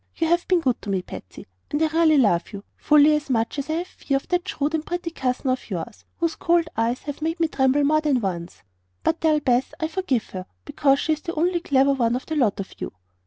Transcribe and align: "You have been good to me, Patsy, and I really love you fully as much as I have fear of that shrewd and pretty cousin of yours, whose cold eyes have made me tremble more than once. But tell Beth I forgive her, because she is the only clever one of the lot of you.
"You 0.15 0.25
have 0.29 0.47
been 0.47 0.61
good 0.61 0.81
to 0.81 0.89
me, 0.89 1.03
Patsy, 1.03 1.45
and 1.69 1.79
I 1.79 1.85
really 1.89 2.17
love 2.17 2.53
you 2.53 2.63
fully 2.75 3.13
as 3.15 3.29
much 3.29 3.59
as 3.59 3.69
I 3.69 3.73
have 3.73 3.87
fear 3.87 4.17
of 4.17 4.27
that 4.29 4.47
shrewd 4.49 4.73
and 4.73 4.83
pretty 4.83 5.11
cousin 5.11 5.51
of 5.51 5.69
yours, 5.69 6.05
whose 6.17 6.33
cold 6.33 6.67
eyes 6.75 7.03
have 7.03 7.21
made 7.21 7.39
me 7.39 7.47
tremble 7.47 7.83
more 7.83 8.01
than 8.01 8.19
once. 8.19 8.63
But 9.03 9.21
tell 9.21 9.39
Beth 9.39 9.75
I 9.79 9.87
forgive 9.87 10.31
her, 10.31 10.47
because 10.65 10.97
she 11.01 11.13
is 11.13 11.21
the 11.21 11.35
only 11.35 11.59
clever 11.59 11.93
one 11.93 12.15
of 12.15 12.25
the 12.25 12.35
lot 12.35 12.59
of 12.59 12.73
you. 12.79 12.93